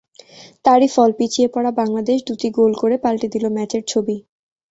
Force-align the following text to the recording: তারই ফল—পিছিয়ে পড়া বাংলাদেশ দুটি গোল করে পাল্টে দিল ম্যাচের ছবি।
তারই 0.65 0.89
ফল—পিছিয়ে 0.95 1.47
পড়া 1.53 1.71
বাংলাদেশ 1.79 2.17
দুটি 2.27 2.47
গোল 2.57 2.71
করে 2.81 2.95
পাল্টে 3.03 3.27
দিল 3.33 3.45
ম্যাচের 3.55 3.83
ছবি। 3.87 4.15